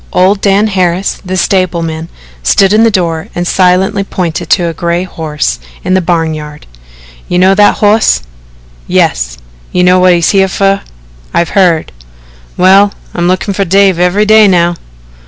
Old 0.11 0.41
Dan 0.41 0.65
Harris, 0.65 1.21
the 1.23 1.37
stableman, 1.37 2.09
stood 2.41 2.73
in 2.73 2.83
the 2.83 2.89
door 2.89 3.27
and 3.35 3.45
silently 3.45 3.99
he 4.01 4.05
pointed 4.05 4.49
to 4.49 4.65
a 4.67 4.73
gray 4.73 5.03
horse 5.03 5.59
in 5.83 5.93
the 5.93 6.01
barn 6.01 6.33
yard. 6.33 6.65
"You 7.27 7.37
know 7.37 7.53
that 7.53 7.75
hoss?" 7.77 8.23
"Yes." 8.87 9.37
"You 9.71 9.83
know 9.83 9.99
whut's 9.99 10.31
he 10.31 10.39
here 10.39 10.47
fer?" 10.47 10.81
"I've 11.35 11.49
heard." 11.49 11.91
"Well, 12.57 12.93
I'm 13.13 13.27
lookin' 13.27 13.53
fer 13.53 13.63
Dave 13.63 13.99
every 13.99 14.25
day 14.25 14.47
now." 14.47 14.73